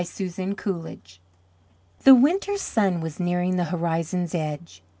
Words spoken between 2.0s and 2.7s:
The winter's